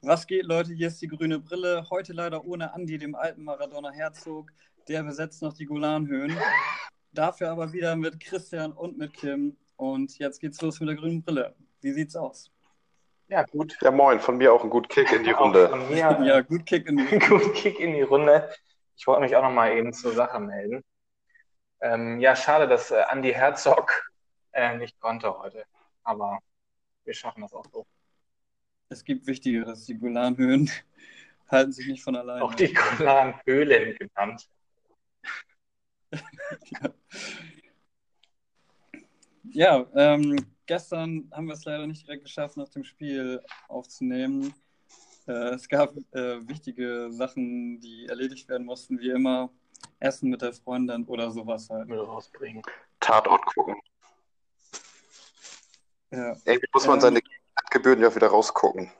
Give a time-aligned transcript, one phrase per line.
[0.00, 0.72] Was geht, Leute?
[0.72, 1.86] Hier ist die grüne Brille.
[1.90, 4.50] Heute leider ohne Andi, dem alten Maradona Herzog.
[4.88, 6.34] Der besetzt noch die Golanhöhen.
[7.12, 9.58] Dafür aber wieder mit Christian und mit Kim.
[9.76, 11.54] Und jetzt geht's los mit der grünen Brille.
[11.82, 12.50] Wie sieht's aus?
[13.28, 13.76] Ja, gut.
[13.82, 15.68] Ja, moin, von mir auch ein gut Kick in die Runde.
[15.68, 18.48] Von mir, Ja, gut Kick in die gut Kick in die Runde.
[18.96, 20.82] Ich wollte mich auch noch mal eben zur Sache melden.
[21.82, 24.10] Ähm, ja, schade, dass äh, Andy Herzog
[24.52, 25.64] äh, nicht konnte heute.
[26.04, 26.38] Aber
[27.04, 27.84] wir schaffen das auch so.
[28.88, 29.84] Es gibt Wichtigeres.
[29.86, 30.70] Die Golanhöhen
[31.50, 32.44] halten sich nicht von alleine.
[32.44, 34.48] Auch die Golanhöhlen genannt.
[39.54, 44.54] Ja, ähm, gestern haben wir es leider nicht direkt geschafft, nach dem Spiel aufzunehmen.
[45.26, 49.50] Äh, es gab äh, wichtige Sachen, die erledigt werden mussten, wie immer.
[50.02, 51.88] Essen mit der Freundin oder sowas halt.
[51.88, 52.62] Müll rausbringen.
[53.00, 53.76] Tatort gucken.
[56.10, 57.00] Ja, Irgendwie muss man Ähm.
[57.00, 57.20] seine
[57.70, 58.90] Gebühren ja wieder rausgucken.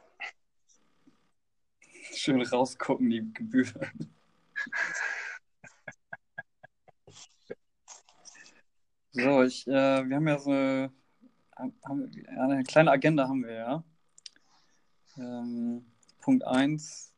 [2.14, 4.12] schön rausgucken, die Gebühren.
[9.12, 10.92] So, ich, äh, wir haben ja so eine,
[11.84, 13.84] haben, eine kleine Agenda haben wir ja.
[15.18, 15.84] Ähm,
[16.20, 17.11] Punkt 1.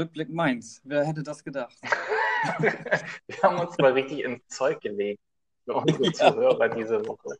[0.00, 0.80] Rückblick Mainz.
[0.84, 1.76] Wer hätte das gedacht?
[2.58, 5.20] Wir haben uns mal richtig ins Zeug gelegt
[5.64, 6.12] für unsere Ja.
[6.12, 7.36] Zuhörer diese Woche.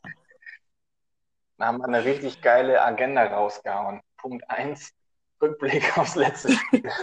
[1.57, 4.01] Da haben wir eine richtig geile Agenda rausgehauen.
[4.17, 4.91] Punkt 1,
[5.41, 6.83] Rückblick aufs letzte Spiel.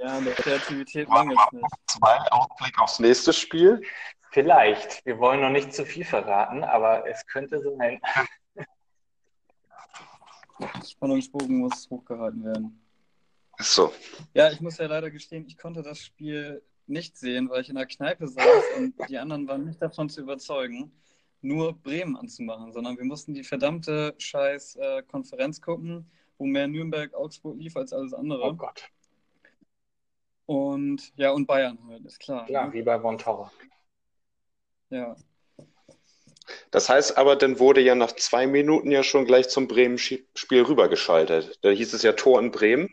[0.00, 1.66] Ja, der Kreativität mangelt es nicht.
[1.86, 3.82] Zwei, Ausblick aufs nächste Spiel.
[4.30, 5.04] Vielleicht.
[5.04, 8.00] Wir wollen noch nicht zu viel verraten, aber es könnte sein.
[10.86, 12.80] Spannungsbogen muss hochgehalten werden.
[13.58, 13.92] Ist so.
[14.34, 17.76] Ja, ich muss ja leider gestehen, ich konnte das Spiel nicht sehen, weil ich in
[17.76, 20.90] der Kneipe saß und die anderen waren nicht davon zu überzeugen,
[21.42, 27.14] nur Bremen anzumachen, sondern wir mussten die verdammte scheiß äh, Konferenz gucken, wo mehr Nürnberg,
[27.14, 28.54] Augsburg lief als alles Oh andere.
[28.56, 28.90] Gott.
[30.46, 32.46] Und ja, und Bayern halt, ist klar.
[32.46, 32.72] Klar, Ne?
[32.72, 33.52] wie bei Von Torra.
[34.90, 35.16] Ja.
[36.70, 41.58] Das heißt aber, dann wurde ja nach zwei Minuten ja schon gleich zum Bremen-Spiel rübergeschaltet.
[41.62, 42.92] Da hieß es ja Tor in Bremen.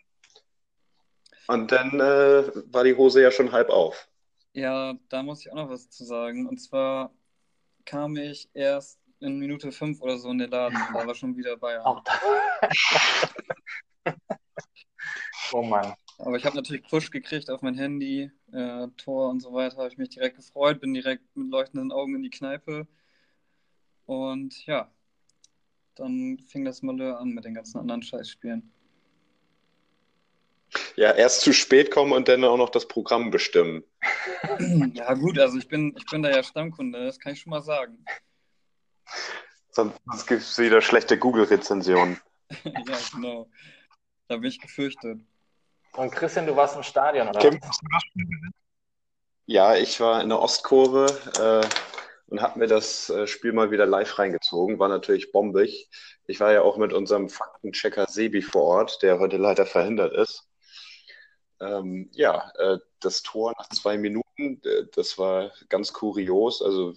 [1.47, 4.07] Und dann äh, war die Hose ja schon halb auf.
[4.53, 6.47] Ja, da muss ich auch noch was zu sagen.
[6.47, 7.13] Und zwar
[7.85, 11.37] kam ich erst in Minute fünf oder so in den Laden und da war schon
[11.37, 11.83] wieder Bayern.
[11.83, 12.13] Auch da.
[15.53, 15.93] oh Mann.
[16.19, 19.77] Aber ich habe natürlich Push gekriegt auf mein Handy, äh, Tor und so weiter.
[19.77, 22.87] Habe ich mich direkt gefreut, bin direkt mit leuchtenden Augen in die Kneipe.
[24.07, 24.89] Und ja,
[25.95, 28.71] dann fing das Malheur an mit den ganzen anderen Scheißspielen.
[30.95, 33.83] Ja, erst zu spät kommen und dann auch noch das Programm bestimmen.
[34.93, 37.61] Ja, gut, also ich bin, ich bin da ja Stammkunde, das kann ich schon mal
[37.61, 38.03] sagen.
[39.71, 42.19] Sonst gibt es wieder schlechte Google-Rezensionen.
[42.63, 43.49] Ja, genau.
[44.27, 45.19] Da bin ich gefürchtet.
[45.93, 47.39] Und Christian, du warst im Stadion, oder?
[47.39, 47.59] Kim?
[49.45, 51.05] Ja, ich war in der Ostkurve
[51.37, 51.96] äh,
[52.27, 54.79] und habe mir das äh, Spiel mal wieder live reingezogen.
[54.79, 55.89] War natürlich bombig.
[56.27, 60.47] Ich war ja auch mit unserem Faktenchecker Sebi vor Ort, der heute leider verhindert ist.
[61.59, 66.61] Ähm, ja, äh, das Tor nach zwei Minuten, äh, das war ganz kurios.
[66.61, 66.93] Also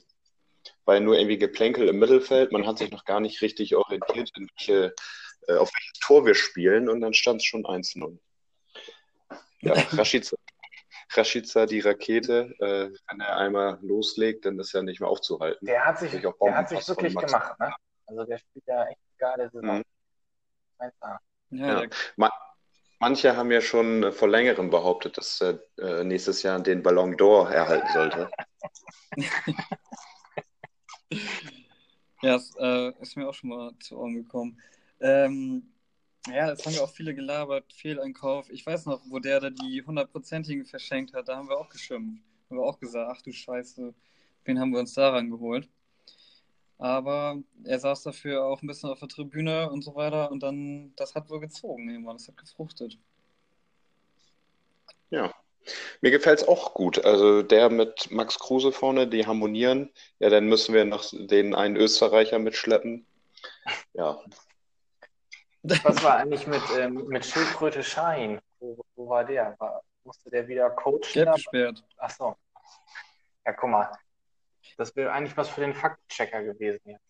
[0.84, 2.52] war ja nur irgendwie Geplänkel im Mittelfeld.
[2.52, 4.94] Man hat sich noch gar nicht richtig orientiert, welche,
[5.47, 6.88] äh, auf welches Tor wir spielen.
[6.88, 8.18] Und dann stand es schon 1-0.
[9.60, 10.36] Ja, Rashica,
[11.12, 15.66] Rashica, die Rakete, äh, wenn er einmal loslegt, dann ist er nicht mehr aufzuhalten.
[15.66, 17.75] Der hat sich, der hat sich wirklich gemacht, ne?
[18.06, 19.78] Also der spielt ja echt geile Saison.
[19.78, 19.84] Mhm.
[20.78, 21.19] 1A.
[21.50, 21.81] Ja, Ja.
[21.81, 22.31] der, Ma
[22.98, 27.50] manche haben ja schon vor längerem behauptet, dass er äh, nächstes Jahr den Ballon d'Or
[27.50, 28.31] erhalten sollte.
[32.22, 34.60] ja, es äh, ist mir auch schon mal zu Ohren gekommen.
[35.00, 35.72] Ähm,
[36.28, 38.50] ja, das haben wir auch viele gelabert, Fehleinkauf.
[38.50, 42.22] Ich weiß noch, wo der da die hundertprozentigen verschenkt hat, da haben wir auch geschimpft.
[42.48, 43.94] Haben wir auch gesagt, ach du Scheiße,
[44.44, 45.68] wen haben wir uns daran geholt?
[46.78, 50.92] Aber er saß dafür auch ein bisschen auf der Tribüne und so weiter und dann,
[50.97, 52.98] das hat wohl gezogen irgendwann, das hat gefruchtet.
[55.10, 55.34] Ja.
[56.00, 57.04] Mir gefällt es auch gut.
[57.04, 59.91] Also der mit Max Kruse vorne, die harmonieren.
[60.18, 63.04] Ja, dann müssen wir noch den einen Österreicher mitschleppen.
[63.92, 64.22] Ja,
[65.62, 68.41] Was war eigentlich mit, ähm, mit Schildkröte Schein?
[68.59, 69.54] Wo, wo war der?
[69.59, 71.24] War, musste der wieder coachen?
[71.24, 71.33] Da?
[71.33, 71.84] gesperrt.
[71.98, 72.36] Ach so.
[73.45, 73.91] Ja, guck mal.
[74.77, 77.04] Das wäre eigentlich was für den Faktenchecker gewesen jetzt.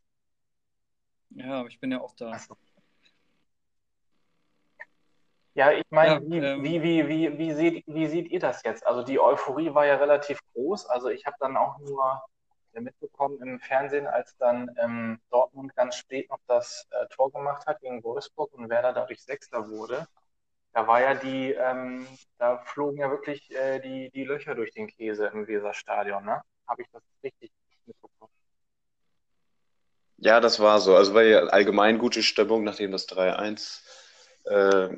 [1.31, 2.32] Ja, aber ich bin ja auch da.
[2.35, 2.56] Ach so.
[5.55, 8.62] Ja, ich meine, Ja, wie, ähm, wie, wie, wie, wie seht, wie seht ihr das
[8.62, 8.87] jetzt?
[8.87, 10.87] Also die Euphorie war ja relativ groß.
[10.87, 12.23] Also ich habe dann auch nur
[12.75, 17.81] mitbekommen im Fernsehen, als dann ähm, Dortmund ganz spät noch das äh, Tor gemacht hat
[17.81, 20.06] gegen Wolfsburg und Werder dadurch Sechster wurde.
[20.72, 22.06] Da war ja die, ähm,
[22.38, 26.43] da flogen ja wirklich äh, die, die Löcher durch den Käse im Weserstadion, ne?
[26.69, 27.50] Habe ich das richtig
[27.87, 28.31] mitbekommen?
[30.19, 30.94] Ja, das war so.
[30.94, 33.81] Also war ja allgemein gute Stimmung, nachdem das 3-1
[34.44, 34.88] äh,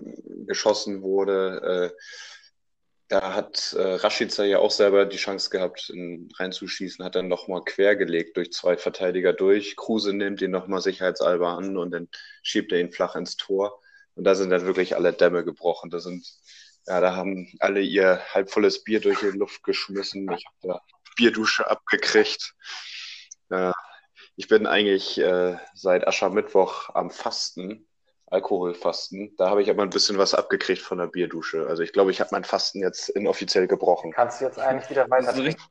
[0.46, 1.92] geschossen wurde.
[1.94, 2.02] Äh,
[3.12, 7.62] da hat äh, Rashica ja auch selber die Chance gehabt, in, reinzuschießen, hat dann nochmal
[7.62, 9.76] quergelegt durch zwei Verteidiger durch.
[9.76, 12.08] Kruse nimmt ihn nochmal sicherheitshalber an und dann
[12.42, 13.82] schiebt er ihn flach ins Tor.
[14.14, 15.90] Und da sind dann wirklich alle Dämme gebrochen.
[15.90, 16.26] Da sind,
[16.86, 20.22] ja, da haben alle ihr halbvolles Bier durch die Luft geschmissen.
[20.32, 20.80] Ich habe da
[21.14, 22.54] Bierdusche abgekriegt.
[23.50, 23.72] Äh,
[24.36, 27.86] ich bin eigentlich äh, seit Aschermittwoch am Fasten,
[28.32, 29.36] Alkoholfasten.
[29.36, 31.66] Da habe ich aber ein bisschen was abgekriegt von der Bierdusche.
[31.66, 34.12] Also ich glaube, ich habe mein Fasten jetzt inoffiziell gebrochen.
[34.12, 35.62] Kannst du jetzt eigentlich wieder weiter richtig.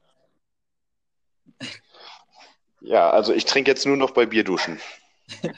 [2.82, 4.80] Ja, also ich trinke jetzt nur noch bei Bierduschen.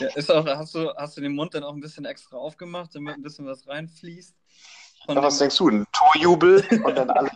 [0.00, 2.94] Ja, ist auch, hast du, hast du den Mund dann auch ein bisschen extra aufgemacht,
[2.94, 4.36] damit ein bisschen was reinfließt?
[5.06, 5.68] Von Ja, was dem, denkst du?
[5.70, 7.30] Ein Torjubel und dann alle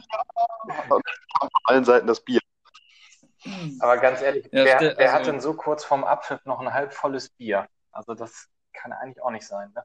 [0.65, 2.41] und von allen Seiten das Bier.
[3.81, 6.73] Aber ganz ehrlich, Ja, wer, wer hat also- denn so kurz vorm Abpfiff noch ein
[6.73, 7.67] halb volles Bier?
[7.91, 9.85] Also das kann eigentlich auch nicht sein, ne?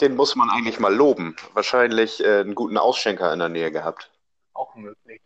[0.00, 1.36] Den muss man eigentlich mal loben.
[1.54, 4.10] Wahrscheinlich äh, einen guten Ausschenker in der Nähe gehabt.
[4.52, 5.22] Auch möglich.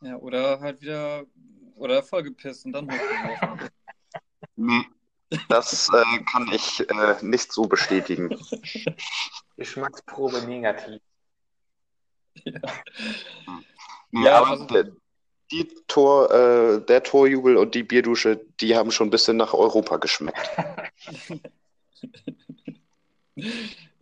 [0.00, 1.24] ja, oder halt wieder,
[1.76, 3.68] oder vollgepisst und dann hochgeworfen.
[4.56, 4.84] Nee.
[5.48, 8.38] Das äh, kann ich äh, nicht so bestätigen.
[9.56, 11.00] Geschmacksprobe negativ.
[14.10, 14.66] Nee, Ja, aber also-
[15.52, 19.98] die Tor, äh, der Torjubel und die Bierdusche, die haben schon ein bisschen nach Europa
[19.98, 20.50] geschmeckt.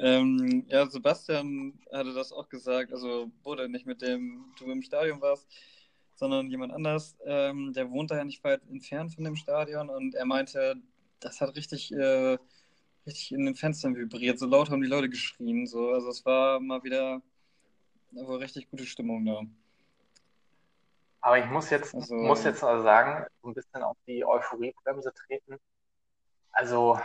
[0.02, 5.20] Ähm, ja, Sebastian hatte das auch gesagt, also wurde nicht mit dem du im Stadion
[5.20, 5.46] warst,
[6.14, 7.16] sondern jemand anders.
[7.26, 10.76] Ähm, der wohnt da ja nicht weit entfernt von dem Stadion und er meinte,
[11.20, 12.38] das hat richtig, äh,
[13.06, 14.38] richtig in den Fenstern vibriert.
[14.38, 15.66] So laut haben die Leute geschrien.
[15.66, 15.90] So.
[15.90, 17.20] Also es war mal wieder
[18.12, 19.42] da richtig gute Stimmung da.
[21.20, 25.12] Aber ich muss jetzt, Also- muss jetzt also sagen, so ein bisschen auf die Euphoriebremse
[25.12, 25.58] treten.
[26.52, 27.00] Also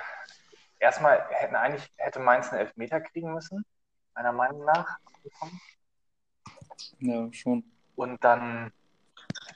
[0.80, 3.66] erstmal hätten eigentlich, hätte Mainz einen Elfmeter kriegen müssen,
[4.14, 4.98] meiner Meinung nach.
[7.00, 7.64] Ja, schon.
[7.96, 8.72] Und dann,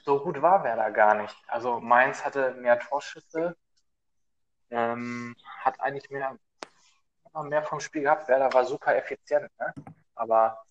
[0.04, 1.36] so gut war Werder gar nicht.
[1.48, 3.56] Also Mainz hatte mehr Torschüsse,
[4.70, 6.36] ähm, hat eigentlich mehr,
[7.42, 8.28] mehr vom Spiel gehabt.
[8.28, 9.74] Werder war super effizient, ne?
[10.14, 10.62] Aber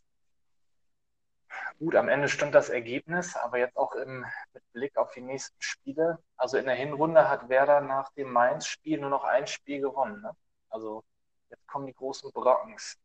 [1.80, 5.60] gut, am Ende stimmt das Ergebnis, aber jetzt auch im, mit Blick auf die nächsten
[5.60, 6.20] Spiele.
[6.38, 10.32] Also in der Hinrunde hat Werder nach dem Mainz-Spiel nur noch ein Spiel gewonnen, ne?
[10.70, 11.04] Also
[11.50, 12.98] jetzt kommen die großen Brockens.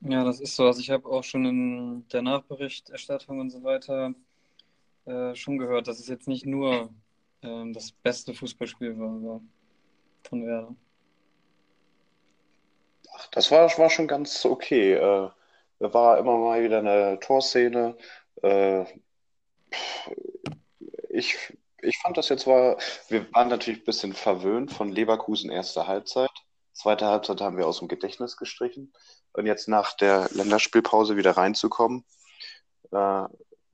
[0.00, 0.66] Ja, das ist so.
[0.66, 4.14] Also ich habe auch schon in der Nachberichterstattung und so weiter
[5.06, 6.90] äh, schon gehört, dass es jetzt nicht nur
[7.42, 9.40] ähm, das beste Fußballspiel war, war
[10.28, 10.74] von Werder.
[13.14, 14.94] Ach, das war, war schon ganz okay.
[14.94, 15.30] Äh,
[15.78, 17.96] war immer mal wieder eine Torszene.
[18.42, 18.84] Äh,
[21.10, 21.36] ich,
[21.82, 22.76] ich fand das jetzt war,
[23.08, 26.30] wir waren natürlich ein bisschen verwöhnt von Leverkusen erste Halbzeit.
[26.72, 28.92] Zweite Halbzeit haben wir aus dem Gedächtnis gestrichen.
[29.32, 32.04] Und jetzt nach der Länderspielpause wieder reinzukommen.
[32.92, 33.26] Äh,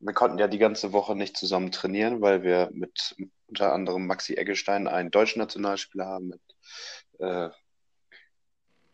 [0.05, 3.15] wir konnten ja die ganze Woche nicht zusammen trainieren, weil wir mit
[3.47, 6.41] unter anderem Maxi Eggestein einen deutschen Nationalspieler haben, mit
[7.21, 7.51] äh,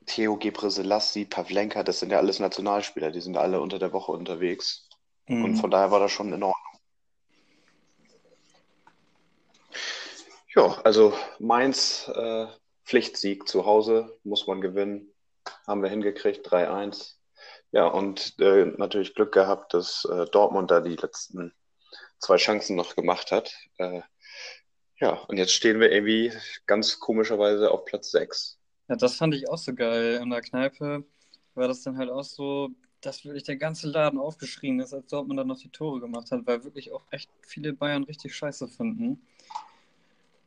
[0.08, 4.88] Theo Gebrselassie, Pavlenka, das sind ja alles Nationalspieler, die sind alle unter der Woche unterwegs.
[5.28, 5.56] Und Mhm.
[5.56, 6.64] von daher war das schon in Ordnung.
[10.54, 12.46] Ja, also Mainz, äh,
[12.84, 15.12] Pflichtsieg zu Hause, muss man gewinnen.
[15.66, 17.18] Haben wir hingekriegt, 3-1.
[17.70, 21.54] Ja, und äh, natürlich Glück gehabt, dass äh, Dortmund da die letzten
[22.18, 23.54] zwei Chancen noch gemacht hat.
[23.76, 24.00] Äh,
[25.00, 26.32] ja, und jetzt stehen wir irgendwie
[26.66, 28.57] ganz komischerweise auf Platz 6.
[28.88, 30.20] Ja, das fand ich auch so geil.
[30.22, 31.04] In der Kneipe
[31.54, 35.38] war das dann halt auch so, dass wirklich der ganze Laden aufgeschrien ist, als Dortmund
[35.38, 39.20] dann noch die Tore gemacht hat, weil wirklich auch echt viele Bayern richtig scheiße finden.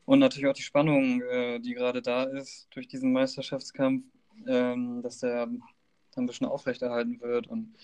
[0.06, 4.04] Und natürlich auch die Spannung, äh, die gerade da ist durch diesen Meisterschaftskampf,
[4.48, 5.62] ähm, dass der dann
[6.16, 7.48] ein bisschen aufrechterhalten wird.
[7.48, 7.76] Und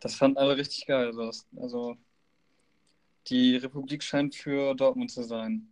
[0.00, 1.06] das fanden alle richtig geil.
[1.06, 1.96] Also, also
[3.28, 5.68] die Republik scheint für Dortmund zu sein.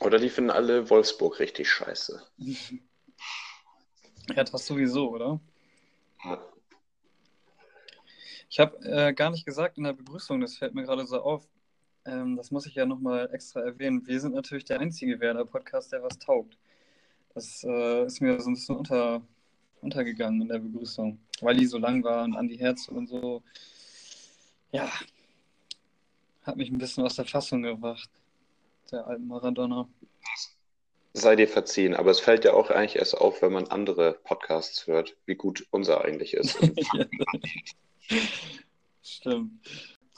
[0.00, 2.22] Oder die finden alle Wolfsburg richtig scheiße.
[4.34, 5.38] Ja, das sowieso, oder?
[6.24, 6.44] Ja.
[8.48, 11.46] Ich habe äh, gar nicht gesagt in der Begrüßung, das fällt mir gerade so auf.
[12.04, 14.06] Ähm, das muss ich ja nochmal extra erwähnen.
[14.06, 16.56] Wir sind natürlich der einzige Werder-Podcast, der was taugt.
[17.34, 19.22] Das äh, ist mir so ein bisschen unter,
[19.80, 23.42] untergegangen in der Begrüßung, weil die so lang war und Andi Herz und so.
[24.72, 24.90] Ja,
[26.42, 28.10] hat mich ein bisschen aus der Fassung gebracht,
[28.92, 29.88] der alten Maradona.
[31.12, 34.86] Sei dir verziehen, aber es fällt ja auch eigentlich erst auf, wenn man andere Podcasts
[34.86, 36.58] hört, wie gut unser eigentlich ist.
[39.02, 39.52] Stimmt.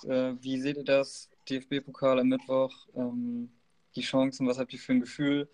[0.04, 1.30] Äh, wie seht ihr das?
[1.48, 3.50] DFB-Pokal am Mittwoch, ähm,
[3.96, 5.48] die Chancen, was habt ihr für ein Gefühl?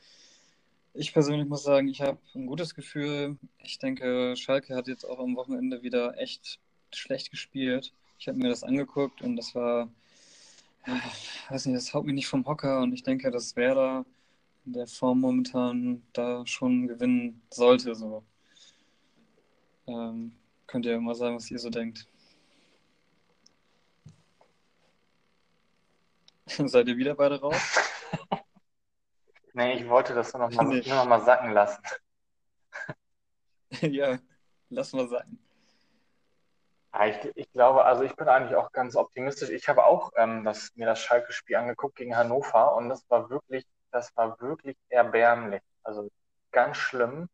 [0.92, 3.36] Ich persönlich muss sagen, ich habe ein gutes Gefühl.
[3.58, 6.60] Ich denke, Schalke hat jetzt auch am Wochenende wieder echt
[6.92, 7.92] schlecht gespielt.
[8.18, 9.88] Ich habe mir das angeguckt und das war,
[10.86, 11.00] ja,
[11.48, 14.04] weiß nicht, das haut mich nicht vom Hocker und ich denke, dass Werder
[14.66, 17.94] in der Form momentan da schon gewinnen sollte.
[17.94, 18.24] So.
[19.86, 20.34] Ähm,
[20.66, 22.08] könnt ihr mal sagen, was ihr so denkt?
[26.46, 27.56] Seid ihr wieder beide raus?
[29.54, 30.82] nee, ich wollte das nur noch mal, nee.
[30.86, 31.82] nur noch mal sacken lassen.
[33.80, 34.18] ja,
[34.70, 35.43] lass mal sacken.
[37.02, 39.50] Ich, ich, glaube, also ich bin eigentlich auch ganz optimistisch.
[39.50, 43.66] Ich habe auch ähm, das, mir das Schalke-Spiel angeguckt gegen Hannover und das war wirklich,
[43.90, 45.62] das war wirklich erbärmlich.
[45.82, 46.08] Also
[46.52, 47.28] ganz schlimm.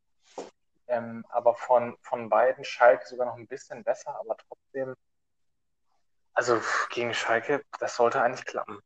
[0.89, 4.97] Ähm, aber von, von beiden Schalke sogar noch ein bisschen besser, aber trotzdem,
[6.33, 8.81] also gegen Schalke, das sollte eigentlich klappen.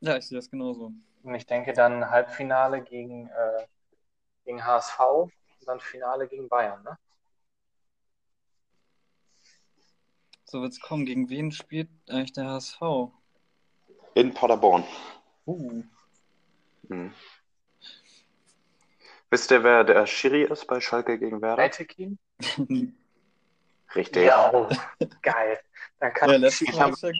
[0.00, 0.92] Ja, ich sehe das genauso.
[1.22, 3.66] Und ich denke dann Halbfinale gegen, äh,
[4.44, 5.30] gegen HSV
[5.60, 6.98] und dann Finale gegen Bayern, ne?
[10.44, 11.06] So wird es kommen.
[11.06, 12.80] Gegen wen spielt eigentlich der HSV?
[14.14, 14.84] In Paderborn.
[15.46, 15.84] Uh.
[16.88, 17.14] Hm.
[19.30, 21.62] Wisst ihr, wer der Schiri ist bei Schalke gegen Werder?
[21.62, 22.18] Eitekin?
[23.94, 24.24] Richtig.
[24.26, 24.68] Ja, oh,
[25.22, 25.60] geil.
[26.00, 27.12] Dann kann Ja, ich, letztes Mal ist ja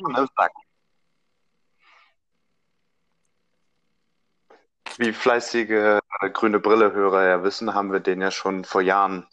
[4.99, 9.27] Wie fleißige äh, grüne Brille-Hörer ja wissen, haben wir den ja schon vor Jahren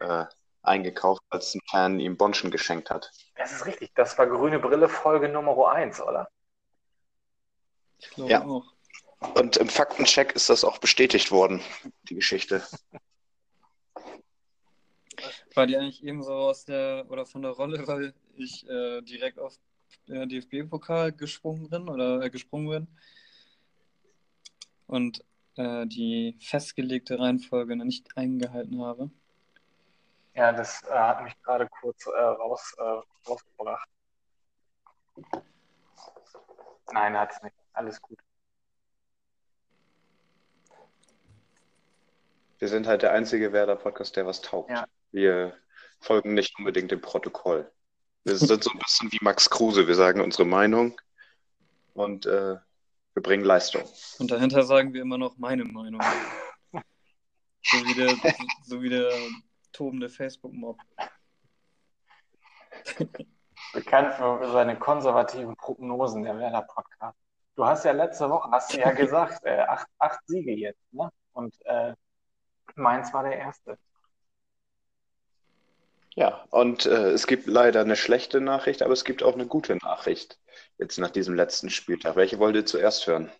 [0.00, 0.24] äh,
[0.62, 3.10] eingekauft, als ein Fan ihm Bonschen geschenkt hat.
[3.36, 3.90] das ist richtig.
[3.94, 6.28] Das war Grüne Brille Folge Nummer 1, oder?
[7.98, 8.44] Ich glaube Ja.
[8.44, 8.64] auch.
[9.34, 11.60] Und im Faktencheck ist das auch bestätigt worden,
[12.04, 12.62] die Geschichte.
[15.54, 19.38] War die eigentlich eben so aus der oder von der Rolle, weil ich äh, direkt
[19.38, 19.58] auf
[20.08, 22.88] äh, DFB-Pokal gesprungen bin oder äh, gesprungen bin
[24.90, 25.24] und
[25.56, 29.10] äh, die festgelegte Reihenfolge noch nicht eingehalten habe?
[30.34, 33.88] Ja, das äh, hat mich gerade kurz äh, raus, äh, rausgebracht.
[36.92, 37.54] Nein, hat es nicht.
[37.72, 38.18] Alles gut.
[42.58, 44.70] Wir sind halt der einzige Werder-Podcast, der was taugt.
[44.70, 44.86] Ja.
[45.12, 45.56] Wir
[46.00, 47.70] folgen nicht unbedingt dem Protokoll.
[48.24, 49.86] Wir sind so ein bisschen wie Max Kruse.
[49.86, 51.00] Wir sagen unsere Meinung
[51.94, 52.56] und äh,
[53.14, 53.82] wir bringen Leistung.
[54.18, 56.00] Und dahinter sagen wir immer noch meine Meinung.
[57.62, 58.16] So wie der,
[58.64, 59.12] so wie der
[59.70, 60.78] tobende Facebook-Mob.
[63.74, 67.18] Bekannt für seine konservativen Prognosen, der Werder Podcast.
[67.56, 71.10] Du hast ja letzte Woche, hast du ja gesagt, äh, acht, acht Siege jetzt, ne?
[71.32, 71.92] Und äh,
[72.76, 73.76] Mainz war der erste.
[76.14, 79.76] Ja, und äh, es gibt leider eine schlechte Nachricht, aber es gibt auch eine gute
[79.76, 80.39] Nachricht
[80.78, 82.16] jetzt nach diesem letzten Spieltag.
[82.16, 83.30] Welche wollt ihr zuerst hören?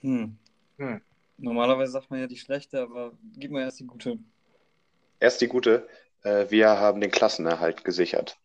[0.00, 0.38] Hm.
[0.78, 1.00] Hm.
[1.36, 4.18] Normalerweise sagt man ja die schlechte, aber gib mir erst die gute.
[5.20, 5.88] Erst die gute.
[6.22, 8.38] Äh, wir haben den Klassenerhalt gesichert.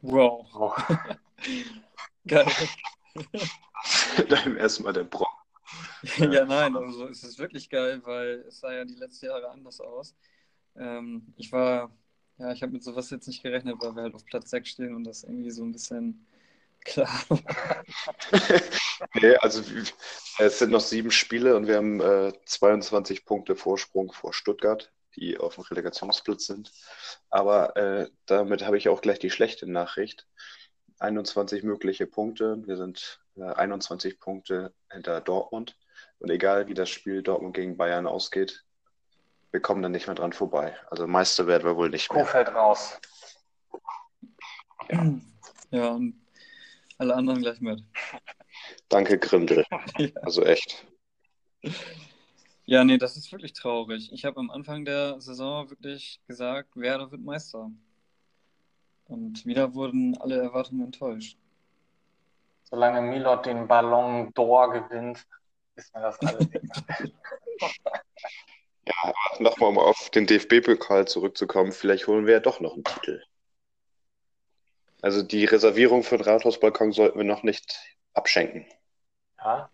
[0.00, 0.46] Wow.
[0.54, 0.74] Oh,
[2.26, 2.46] Geil.
[4.28, 5.28] Dann erstmal der Brock.
[6.18, 9.80] Ja, nein, also es ist wirklich geil, weil es sah ja die letzten Jahre anders
[9.80, 10.14] aus.
[10.76, 11.90] Ähm, ich war,
[12.42, 14.94] ja, ich habe mit sowas jetzt nicht gerechnet, weil wir halt auf Platz 6 stehen
[14.96, 16.26] und das irgendwie so ein bisschen
[16.84, 17.24] klar.
[19.20, 19.62] Nee, also
[20.38, 25.38] es sind noch sieben Spiele und wir haben äh, 22 Punkte Vorsprung vor Stuttgart, die
[25.38, 26.72] auf dem Relegationsplatz sind.
[27.30, 30.26] Aber äh, damit habe ich auch gleich die schlechte Nachricht.
[30.98, 32.62] 21 mögliche Punkte.
[32.66, 35.76] Wir sind äh, 21 Punkte hinter Dortmund.
[36.18, 38.64] Und egal wie das Spiel Dortmund gegen Bayern ausgeht,
[39.52, 40.76] wir kommen dann nicht mehr dran vorbei.
[40.90, 42.24] Also Meister werden wir wohl nicht mehr.
[42.24, 42.98] Kofeld raus.
[45.70, 46.20] Ja, und
[46.98, 47.82] alle anderen gleich mit.
[48.88, 49.64] Danke, Grindel.
[49.98, 50.08] Ja.
[50.22, 50.86] Also echt.
[52.64, 54.10] Ja, nee, das ist wirklich traurig.
[54.12, 57.70] Ich habe am Anfang der Saison wirklich gesagt, Werder wird Meister.
[59.04, 61.36] Und wieder wurden alle Erwartungen enttäuscht.
[62.64, 65.26] Solange Milot den Ballon d'Or gewinnt,
[65.76, 67.12] ist mir das alles egal.
[69.42, 73.22] Nochmal um auf den DFB-Pokal zurückzukommen, vielleicht holen wir ja doch noch einen Titel.
[75.00, 77.76] Also die Reservierung für den Rathausbalkon sollten wir noch nicht
[78.14, 78.66] abschenken.
[79.38, 79.68] Ja,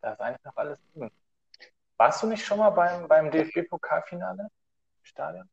[0.00, 1.10] da ist eigentlich noch alles drin.
[1.98, 5.48] Warst du nicht schon mal beim, beim DFB-Pokalfinale im Stadion?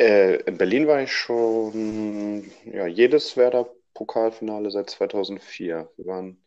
[0.00, 5.88] Äh, in Berlin war ich schon ja, jedes Werder-Pokalfinale seit 2004.
[5.96, 6.42] Wir waren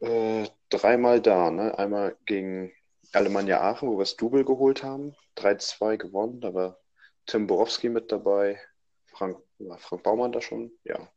[0.00, 1.50] äh, dreimal da.
[1.50, 1.76] Ne?
[1.76, 2.72] Einmal gegen
[3.16, 5.14] Alemannia Aachen, wo wir das Double geholt haben.
[5.36, 6.40] 3-2 gewonnen.
[6.40, 6.78] Da war
[7.26, 8.60] Tim Borowski mit dabei.
[9.06, 10.72] Frank, war Frank Baumann da schon?
[10.84, 11.08] Ja.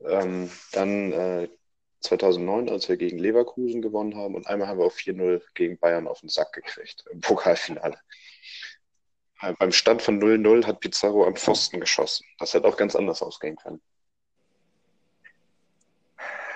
[0.00, 1.48] Ähm, dann äh,
[2.00, 4.34] 2009, als wir gegen Leverkusen gewonnen haben.
[4.34, 7.98] Und einmal haben wir auf 4-0 gegen Bayern auf den Sack gekriegt im Pokalfinale.
[9.40, 12.26] Äh, beim Stand von 0-0 hat Pizarro am Pfosten geschossen.
[12.38, 13.80] Das hätte auch ganz anders ausgehen können.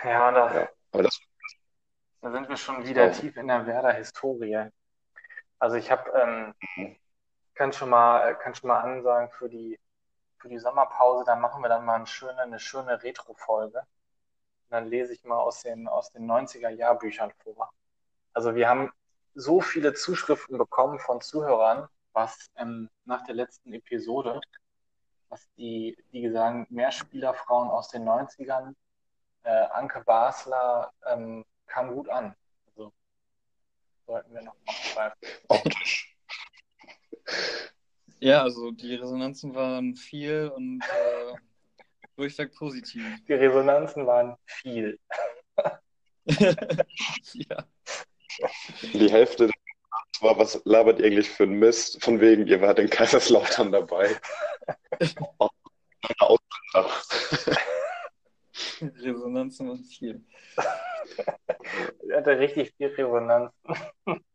[0.04, 1.21] Ja, das, Ja, aber das,
[2.26, 3.12] da sind wir schon wieder Ja.
[3.12, 4.68] tief in der Werder-Historie.
[5.61, 6.97] Also ich habe, ähm, Mhm.
[7.54, 9.78] kann schon mal, kann schon mal ansagen für die,
[10.38, 13.80] für die Sommerpause, dann machen wir dann mal eine schöne, eine schöne Retro-Folge.
[14.71, 17.71] Dann lese ich mal aus den, aus den 90er-Jahrbüchern vor.
[18.33, 18.92] Also wir haben
[19.37, 24.40] so viele Zuschriften bekommen von Zuhörern, was ähm, nach der letzten Episode,
[25.28, 28.75] was die, die sagen, mehr Spielerfrauen aus den 90ern,
[29.45, 32.35] äh, Anke Basler ähm, kam gut an.
[32.68, 32.92] Also
[34.06, 35.18] sollten wir noch mal aufgreifen.
[35.49, 36.16] optisch.
[38.20, 41.35] Ja, also die Resonanzen waren viel und äh,
[42.16, 43.04] durchweg positiv.
[43.28, 44.99] Die Resonanzen waren viel.
[46.26, 47.66] ja.
[48.82, 49.50] Die Hälfte
[50.20, 52.02] war, was labert ihr eigentlich für ein Mist?
[52.02, 54.18] Von wegen, ihr wart in Kaiserslautern dabei.
[58.80, 60.25] Resonanzen waren viel.
[62.16, 63.52] Hatte richtig viel Resonanz.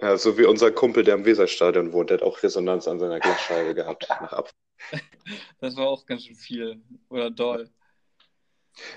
[0.00, 3.20] Ja, so wie unser Kumpel, der im Weserstadion wohnt, der hat auch Resonanz an seiner
[3.20, 4.50] Glasscheibe gehabt nach Ab.
[5.60, 6.82] Das war auch ganz schön viel.
[7.08, 7.70] Oder doll.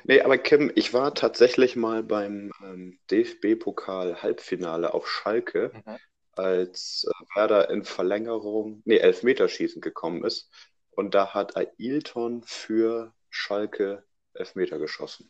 [0.06, 5.98] Nee, aber Kim, ich war tatsächlich mal beim ähm, DFB-Pokal-Halbfinale auf Schalke, Mhm.
[6.32, 10.50] als äh, Werder in Verlängerung, nee, Elfmeterschießen gekommen ist.
[10.96, 14.04] Und da hat Ailton für Schalke
[14.34, 15.30] Elfmeter geschossen.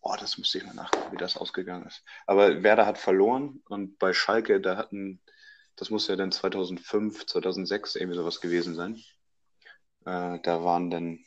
[0.00, 2.04] Oh, das müsste ich mal nachgucken, wie das ausgegangen ist.
[2.26, 5.22] Aber Werder hat verloren und bei Schalke, da hatten,
[5.76, 8.96] das muss ja dann 2005, 2006 irgendwie sowas gewesen sein.
[10.04, 11.24] Äh, da waren dann,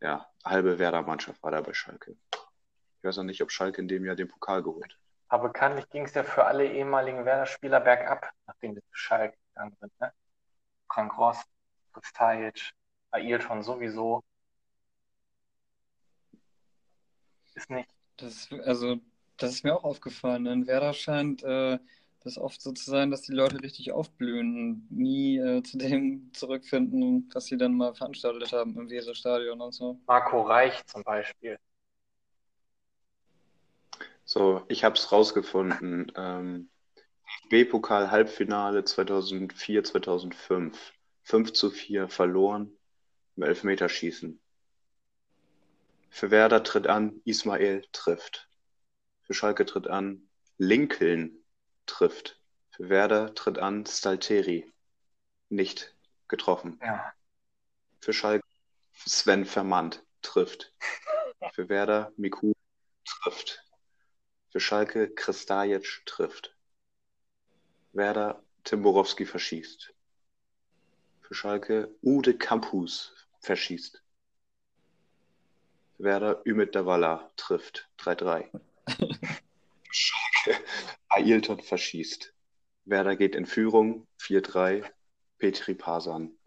[0.00, 2.16] ja, halbe Werder-Mannschaft war da bei Schalke.
[2.32, 4.92] Ich weiß noch nicht, ob Schalke in dem Jahr den Pokal geholt.
[4.92, 4.98] hat.
[5.28, 9.76] Aber bekanntlich ging es ja für alle ehemaligen Werder-Spieler bergab, nachdem sie zu Schalke gegangen
[9.80, 10.00] sind.
[10.00, 10.12] Ne?
[10.92, 11.46] Frank Rost,
[11.92, 12.72] Fritz Tajic,
[13.10, 14.22] Ailton sowieso.
[17.54, 17.88] Ist nicht.
[18.16, 18.98] Das ist, also,
[19.36, 20.46] das ist mir auch aufgefallen.
[20.46, 21.78] In Werder scheint äh,
[22.22, 26.30] das oft so zu sein, dass die Leute richtig aufblühen und nie äh, zu dem
[26.34, 29.98] zurückfinden, was sie dann mal veranstaltet haben im Weserstadion und so.
[30.06, 31.58] Marco Reich zum Beispiel.
[34.24, 36.12] So, ich habe es rausgefunden.
[36.14, 36.70] Ähm,
[37.50, 40.92] DFB-Pokal-Halbfinale 2004, 2005.
[41.22, 42.76] 5 zu 4 verloren
[43.40, 44.38] im Elfmeterschießen.
[46.10, 48.50] Für Werder tritt an, Ismail trifft.
[49.22, 51.42] Für Schalke tritt an, Lincoln
[51.86, 52.38] trifft.
[52.70, 54.70] Für Werder tritt an, Stalteri.
[55.48, 55.96] Nicht
[56.28, 56.78] getroffen.
[56.82, 57.14] Ja.
[58.00, 58.44] Für Schalke
[58.92, 60.74] Sven Vermandt trifft.
[61.54, 62.52] Für Werder Miku
[63.06, 63.64] trifft.
[64.50, 66.54] Für Schalke Kristajic trifft.
[67.92, 69.94] Werder Tim Borowski verschießt.
[71.22, 74.02] Für Schalke Ude Campus verschießt.
[75.98, 77.88] Werder Ümit Davala trifft.
[77.98, 78.50] 3-3.
[78.86, 80.64] Für Schalke
[81.08, 82.32] Ailton verschießt.
[82.84, 84.06] Werder geht in Führung.
[84.20, 84.84] 4-3.
[85.38, 86.38] Petri Pasan.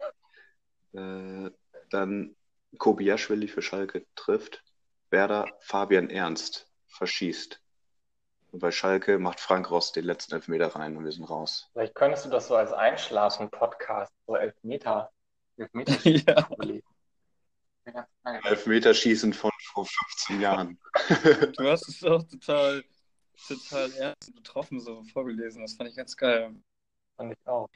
[0.92, 1.50] Äh,
[1.90, 2.36] dann
[2.78, 4.64] Kobiaschwili für Schalke trifft.
[5.10, 7.60] Werder Fabian Ernst verschießt.
[8.52, 11.68] Und bei Schalke macht Frank Ross den letzten Elfmeter rein und wir sind raus.
[11.72, 15.10] Vielleicht könntest du das so als Einschlafen-Podcast, so Elfmeter,
[15.56, 16.48] Elfmeter
[17.86, 18.08] Ja.
[18.44, 20.78] Elfmeterschießen von vor 15 Jahren.
[21.56, 22.82] Du hast es auch total,
[23.46, 25.62] total ernst und betroffen so vorgelesen.
[25.62, 26.54] Das fand ich ganz geil.
[27.16, 27.68] Fand ich auch.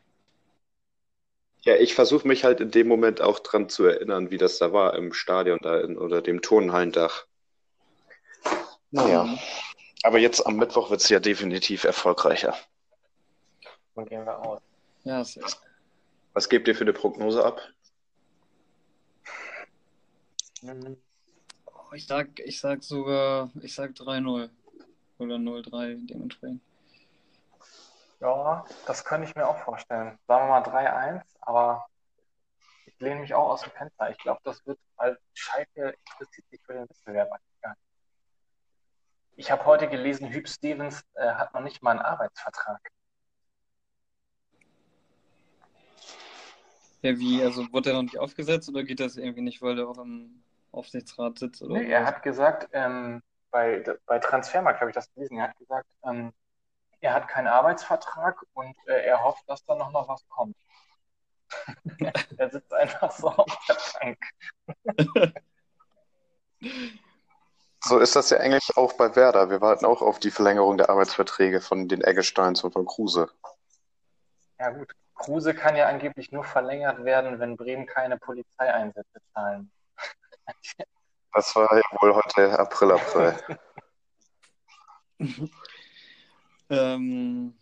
[1.62, 4.72] Ja, ich versuche mich halt in dem Moment auch dran zu erinnern, wie das da
[4.72, 7.26] war im Stadion da in, oder dem Turnhallendach.
[8.90, 9.38] Naja.
[10.04, 12.56] Aber jetzt am Mittwoch wird es ja definitiv erfolgreicher.
[13.94, 14.62] Von gehen wir aus.
[15.04, 15.60] Ja, es ist,
[16.38, 17.60] Was gebt ihr für eine Prognose ab?
[20.62, 20.96] Mhm.
[21.66, 24.48] oh, ich sag, ich sag sogar, ich sag 3-0
[25.18, 26.62] oder 0-3 dementsprechend.
[28.20, 30.16] Ja, das könnte ich mir auch vorstellen.
[30.28, 31.88] Sagen wir mal 3-1, aber
[32.86, 34.08] ich lehne mich auch aus dem Fenster.
[34.10, 37.82] Ich glaube, das wird, weil Schalke interessiert sich für den Wettbewerb eigentlich gar nicht.
[39.34, 42.92] Ich habe heute gelesen, Hüb Stevens äh, hat noch nicht mal einen Arbeitsvertrag.
[47.02, 49.88] Ja, wie, also wurde er noch nicht aufgesetzt oder geht das irgendwie nicht, weil er
[49.88, 51.62] auch im Aufsichtsrat sitzt?
[51.62, 55.58] Oder Nee, er hat gesagt, ähm, bei, bei Transfermarkt habe ich das gelesen, er hat
[55.58, 56.32] gesagt, ähm,
[57.00, 60.56] er hat keinen Arbeitsvertrag und äh, er hofft, dass da noch mal was kommt.
[62.36, 64.18] er sitzt einfach so auf der Bank.
[67.84, 69.50] So ist das ja eigentlich auch bei Werder.
[69.50, 73.30] Wir warten auch auf die Verlängerung der Arbeitsverträge von den Eggesteins und von Kruse.
[74.58, 79.70] Ja gut, Kruse kann ja angeblich nur verlängert werden, wenn Bremen keine Polizeieinsätze zahlen.
[81.34, 83.36] Das war ja wohl heute April, April.
[86.70, 87.54] Ähm,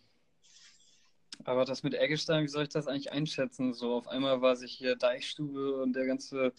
[1.44, 3.72] aber das mit Eggestein, wie soll ich das eigentlich einschätzen?
[3.72, 6.52] So, auf einmal war sich hier Deichstube und der ganze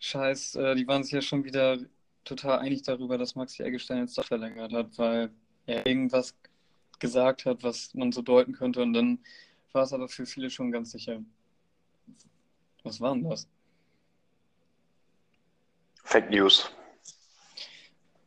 [0.00, 1.78] Scheiß, äh, die waren sich ja schon wieder
[2.24, 5.30] total einig darüber, dass Maxi Eggestein jetzt doch verlängert hat, weil
[5.66, 6.34] er irgendwas
[6.98, 9.20] gesagt hat, was man so deuten könnte und dann
[9.72, 11.22] war es aber für viele schon ganz sicher.
[12.84, 13.46] Was war denn das?
[16.04, 16.70] Fake News.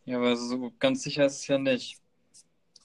[0.06, 2.00] Ja, aber so ganz sicher ist es ja nicht.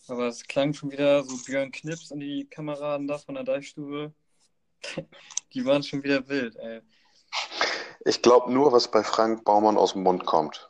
[0.09, 4.14] Aber es klang schon wieder so Björn Knips an die Kameraden da von der Deichstube.
[5.53, 6.83] Die waren schon wieder wild, ey.
[8.05, 10.69] Ich glaube nur, was bei Frank Baumann aus dem Mund kommt.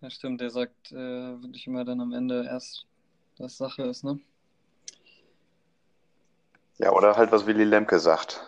[0.00, 2.86] Ja, stimmt, der sagt äh, wirklich immer dann am Ende erst,
[3.38, 4.18] was Sache ist, ne?
[6.82, 8.44] Ja, oder halt, was Willy Lemke sagt.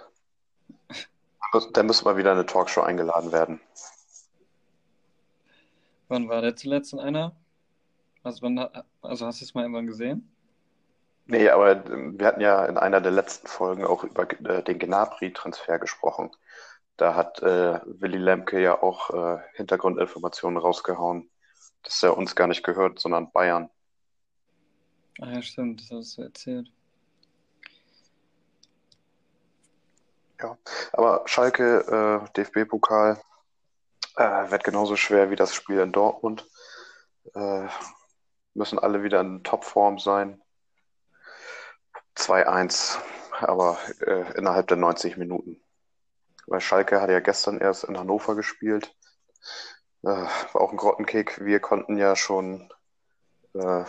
[1.72, 3.60] Da müsste mal wieder eine Talkshow eingeladen werden.
[6.08, 7.36] Wann war der zuletzt in einer?
[8.24, 8.58] Also, wann,
[9.02, 10.34] also hast du es mal irgendwann gesehen?
[11.26, 14.80] Nee, aber ähm, wir hatten ja in einer der letzten Folgen auch über äh, den
[14.80, 16.32] Gnabry-Transfer gesprochen.
[16.96, 21.30] Da hat äh, Willy Lemke ja auch äh, Hintergrundinformationen rausgehauen,
[21.84, 23.70] dass er uns gar nicht gehört, sondern Bayern.
[25.20, 26.72] Ah ja, stimmt, das hast du erzählt.
[30.44, 30.58] Ja,
[30.92, 33.18] aber Schalke, äh, DFB-Pokal,
[34.16, 36.46] äh, wird genauso schwer wie das Spiel in Dortmund.
[37.34, 37.66] Äh,
[38.52, 40.42] müssen alle wieder in Topform sein.
[42.14, 42.98] 2-1,
[43.40, 45.62] aber äh, innerhalb der 90 Minuten.
[46.46, 48.94] Weil Schalke hat ja gestern erst in Hannover gespielt.
[50.02, 51.42] Äh, war auch ein Grottenkick.
[51.42, 52.70] Wir konnten ja schon
[53.54, 53.84] äh,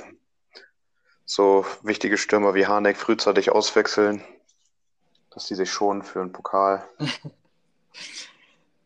[1.25, 4.23] so wichtige Stürmer wie Harnik frühzeitig auswechseln,
[5.35, 6.87] dass die sich schonen für einen Pokal.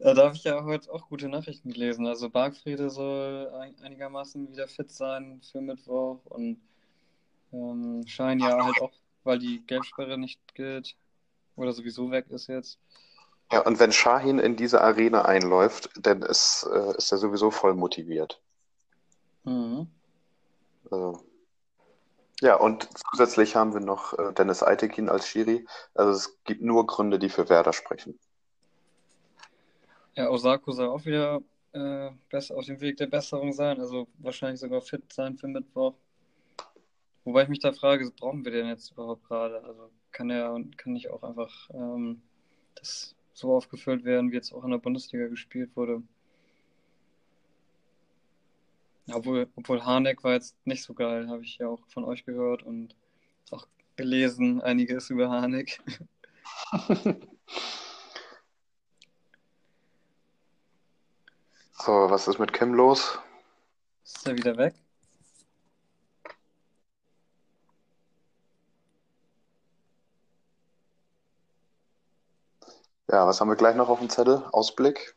[0.02, 2.08] Da habe ich ja heute auch gute Nachrichten gelesen.
[2.08, 6.62] Also Bargfriede soll ein, einigermaßen wieder fit sein für Mittwoch und
[7.52, 8.94] ähm, Schein ja halt auch,
[9.26, 10.96] weil die Gelbsperre nicht gilt
[11.58, 12.80] oder sowieso weg ist jetzt.
[13.52, 17.74] Ja, und wenn Shahin in diese Arena einläuft, dann ist, äh, ist er sowieso voll
[17.74, 18.40] motiviert.
[19.44, 19.88] Mhm.
[20.90, 21.22] Also,
[22.42, 25.66] ja, und zusätzlich haben wir noch äh, Dennis Eitekin als Schiri.
[25.94, 28.18] Also es gibt nur Gründe, die für Werder sprechen.
[30.16, 31.42] Ja, Osako soll auch wieder
[31.74, 35.94] äh, besser auf dem Weg der Besserung sein, also wahrscheinlich sogar fit sein für Mittwoch.
[37.26, 39.64] Wobei ich mich da frage, brauchen wir den jetzt überhaupt gerade?
[39.64, 42.22] Also kann er und kann nicht auch einfach ähm,
[42.76, 46.02] das so aufgefüllt werden, wie jetzt auch in der Bundesliga gespielt wurde?
[49.14, 52.64] Obwohl, obwohl Harnik war jetzt nicht so geil, habe ich ja auch von euch gehört
[52.64, 52.96] und
[53.52, 55.82] auch gelesen, einiges über Harnik.
[61.82, 63.18] So, was ist mit Kim los?
[64.04, 64.76] Ist er wieder weg?
[73.10, 74.44] Ja, was haben wir gleich noch auf dem Zettel?
[74.52, 75.16] Ausblick?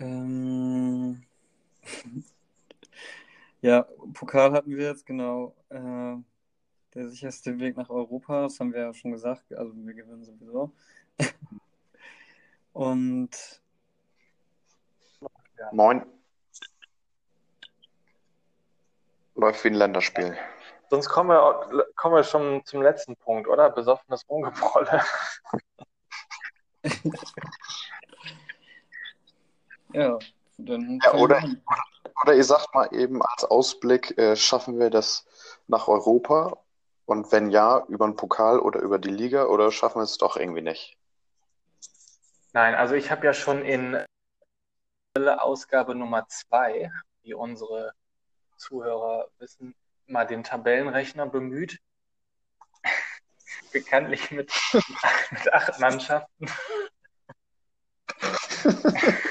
[0.00, 0.59] Ähm,
[3.62, 5.54] ja, Pokal hatten wir jetzt, genau.
[5.68, 6.16] Äh,
[6.94, 9.52] der sicherste Weg nach Europa, das haben wir ja schon gesagt.
[9.54, 10.72] Also wir gewinnen sowieso.
[12.72, 13.60] Und
[15.72, 16.04] Moin.
[19.34, 20.36] Läuft wie ein Länderspiel.
[20.88, 23.70] Sonst kommen wir, kommen wir schon zum letzten Punkt, oder?
[23.70, 25.02] Besoffenes Ungebrolle.
[29.92, 30.18] ja,
[30.66, 31.42] dann Ja, oder,
[32.22, 35.26] oder ihr sagt mal eben als Ausblick, äh, schaffen wir das
[35.66, 36.58] nach Europa?
[37.06, 40.36] Und wenn ja, über den Pokal oder über die Liga oder schaffen wir es doch
[40.36, 40.96] irgendwie nicht?
[42.52, 44.04] Nein, also ich habe ja schon in
[45.16, 46.90] Ausgabe Nummer zwei,
[47.24, 47.92] die unsere
[48.56, 49.74] Zuhörer wissen,
[50.06, 51.80] mal den Tabellenrechner bemüht.
[53.72, 54.52] Bekanntlich mit,
[55.30, 56.46] mit acht Mannschaften.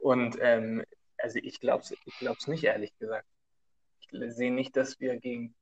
[0.00, 0.84] Und ähm,
[1.18, 3.26] also ich glaube es ich glaub's nicht, ehrlich gesagt.
[4.00, 5.54] Ich sehe nicht, dass wir gegen,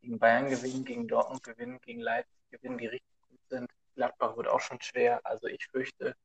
[0.00, 3.70] gegen Bayern gewinnen, gegen Dortmund gewinnen, gegen Leipzig gewinnen, die richtig gut sind.
[3.94, 5.20] Gladbach wird auch schon schwer.
[5.24, 6.16] Also ich fürchte,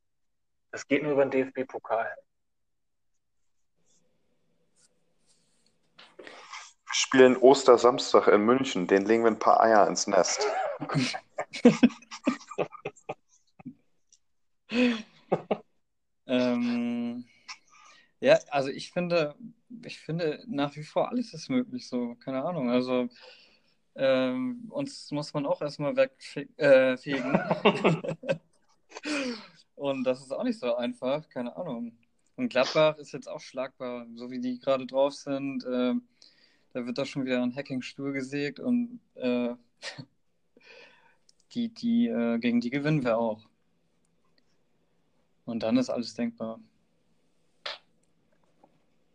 [0.71, 2.15] das geht nur über den DFB-Pokal.
[6.17, 8.87] Wir spielen Ostersamstag in München.
[8.87, 10.47] Den legen wir ein paar Eier ins Nest.
[16.25, 17.28] ähm,
[18.21, 19.35] ja, also ich finde,
[19.85, 22.69] ich finde nach wie vor alles ist möglich, so, keine Ahnung.
[22.69, 23.09] Also
[23.95, 26.53] ähm, uns muss man auch erstmal wegfegen.
[26.57, 26.97] Äh,
[29.75, 31.97] Und das ist auch nicht so einfach, keine Ahnung.
[32.35, 35.63] Und Gladbach ist jetzt auch schlagbar, so wie die gerade drauf sind.
[35.65, 35.95] Äh,
[36.73, 39.55] da wird doch schon wieder ein Hacking-Stuhl gesägt und äh,
[41.53, 43.47] die, die, äh, gegen die gewinnen wir auch.
[45.45, 46.59] Und dann ist alles denkbar.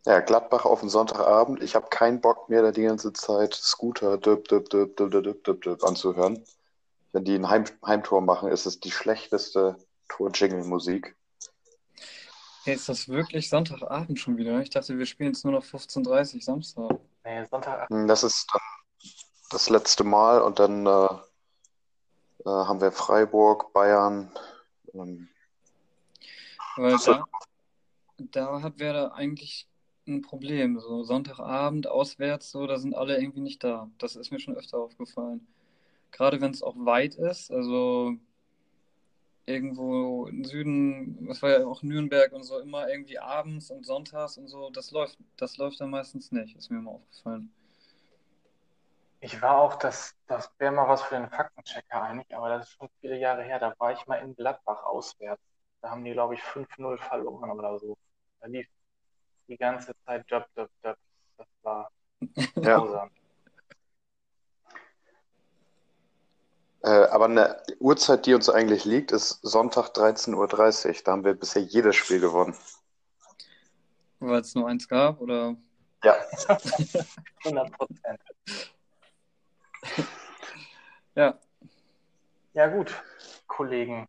[0.07, 1.63] Ja, Gladbach auf den Sonntagabend.
[1.63, 5.45] Ich habe keinen Bock mehr, da die ganze Zeit Scooter düb, düb, düb, düb, düb,
[5.45, 6.45] düb, düb, anzuhören.
[7.13, 11.17] Wenn die ein Heim Heimtor machen, ist es die schlechteste Tor-Jingle-Musik.
[12.65, 14.61] Hey, ist das wirklich Sonntagabend schon wieder?
[14.61, 16.99] Ich dachte, wir spielen jetzt nur noch 15.30 Uhr Samstag.
[17.25, 17.91] Nee, Sonntagabend.
[17.91, 18.61] Hm, das ist dann
[19.51, 21.09] das letzte Mal und dann äh,
[22.45, 24.31] äh, haben wir Freiburg, Bayern.
[24.93, 25.29] Ähm,
[26.77, 27.25] Weil da,
[28.19, 29.69] da hat Werder eigentlich
[30.07, 30.79] ein Problem.
[30.79, 33.91] So Sonntagabend auswärts, so, da sind alle irgendwie nicht da.
[33.99, 35.47] Das ist mir schon öfter aufgefallen.
[36.13, 38.15] Gerade wenn es auch weit ist, also
[39.47, 44.39] irgendwo im Süden, das war ja auch Nürnberg und so, immer irgendwie abends und sonntags
[44.39, 47.53] und so, das läuft, das läuft dann meistens nicht, ist mir immer aufgefallen.
[49.21, 52.77] Ich war auch, das, das wäre mal was für den Faktenchecker eigentlich, aber das ist
[52.77, 53.59] schon viele Jahre her.
[53.59, 55.43] Da war ich mal in Gladbach auswärts.
[55.81, 57.97] Da haben die, glaube ich, 5-0 verloren oder so.
[58.41, 58.69] Da lief
[59.49, 60.97] die ganze Zeit Job, Job, Job.
[61.37, 61.91] Das war
[62.57, 62.79] ja.
[62.79, 63.11] grausam.
[66.83, 70.95] Äh, aber eine Uhrzeit, die uns eigentlich liegt, ist Sonntag 13.30 Uhr.
[71.05, 72.55] Da haben wir bisher jedes Spiel gewonnen.
[74.21, 75.57] Weil es nur eins gab, oder?
[76.03, 76.15] Ja.
[77.45, 78.21] 100 Prozent.
[81.15, 81.39] ja.
[82.53, 83.03] Ja, gut,
[83.47, 84.07] Kollegen.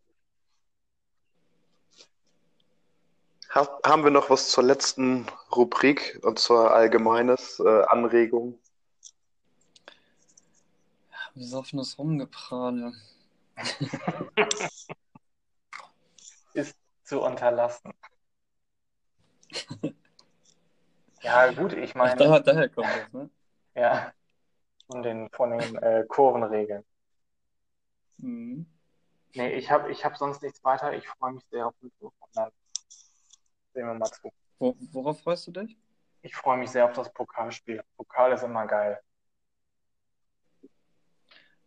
[3.56, 8.60] Haben wir noch was zur letzten Rubrik und zwar allgemeines äh, Anregung?
[11.34, 12.94] Besoffenes Rumgeprahle.
[16.54, 17.94] Ist zu unterlassen.
[21.22, 22.14] ja, gut, ich meine.
[22.14, 23.30] Ach, da, daher kommt das, ne?
[23.76, 24.14] Ja.
[24.88, 26.84] Von den, von den äh, Kurvenregeln.
[28.18, 28.66] Mhm.
[29.34, 30.94] Nee, ich habe ich hab sonst nichts weiter.
[30.94, 32.52] Ich freue mich sehr auf von dann.
[33.76, 34.32] Sehen wir mal zu.
[34.58, 35.78] Wo, worauf freust du dich?
[36.22, 37.84] Ich freue mich sehr auf das Pokalspiel.
[37.98, 39.00] Pokal ist immer geil.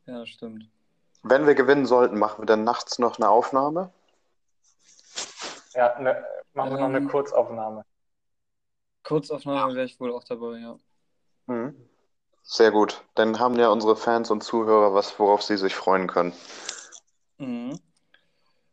[0.07, 0.71] Ja, stimmt.
[1.23, 3.93] Wenn wir gewinnen sollten, machen wir dann nachts noch eine Aufnahme?
[5.75, 7.85] Ja, ne, machen wir noch eine Ähm, Kurzaufnahme.
[9.05, 10.79] Kurzaufnahme wäre ich wohl auch dabei, ja.
[11.47, 11.77] Mhm.
[12.43, 13.05] Sehr gut.
[13.17, 16.33] Dann haben ja unsere Fans und Zuhörer was, worauf sie sich freuen können.
[17.37, 17.79] Mhm.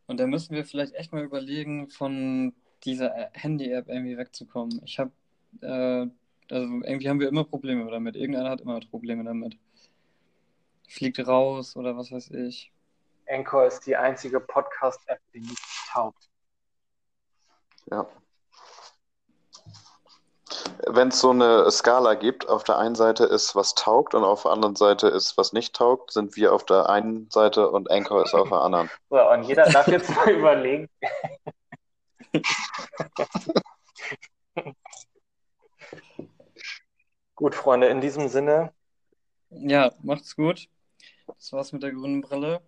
[0.07, 4.81] Und da müssen wir vielleicht echt mal überlegen, von dieser Ä- Handy-App irgendwie wegzukommen.
[4.85, 5.11] Ich habe,
[5.61, 6.07] äh,
[6.53, 8.15] also irgendwie haben wir immer Probleme damit.
[8.15, 9.57] Irgendeiner hat immer Probleme damit.
[10.87, 12.71] Fliegt raus oder was weiß ich.
[13.27, 16.29] Anchor ist die einzige Podcast-App, die nicht taugt.
[17.89, 18.07] Ja.
[20.87, 24.43] Wenn es so eine Skala gibt, auf der einen Seite ist, was taugt und auf
[24.43, 28.23] der anderen Seite ist, was nicht taugt, sind wir auf der einen Seite und Anchor
[28.23, 28.89] ist auf der anderen.
[29.09, 30.87] So, und jeder darf jetzt mal überlegen.
[37.35, 38.73] Gut, Freunde, in diesem Sinne,
[39.49, 40.67] Ja, macht's gut.
[41.27, 42.61] Das war's mit der grünen Brille.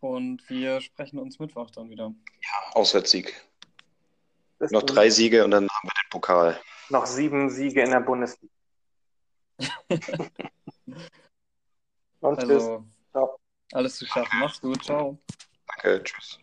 [0.00, 2.12] Und wir sprechen uns Mittwoch dann wieder.
[2.72, 3.34] Auswärtssieg.
[4.58, 6.60] bis Noch drei Siege und dann haben wir den Pokal.
[6.88, 8.52] noch sieben Siege in der Bundesliga.
[12.20, 12.50] Und tschüss.
[12.50, 13.38] Also, Ciao.
[13.72, 14.38] alles zu schaffen.
[14.40, 14.82] Macht's gut.
[14.84, 15.18] Ciao.
[15.66, 16.39] Danke, tschüss.